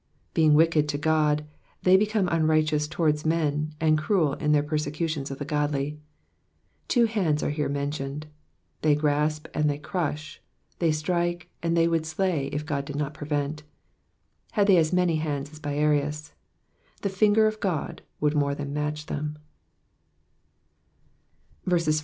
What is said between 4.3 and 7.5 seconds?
in their persecutions of the godly. Two hands